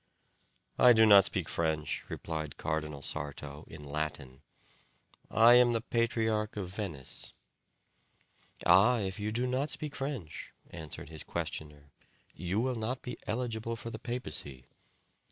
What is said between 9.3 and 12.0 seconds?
do not speak French," answered his questioner,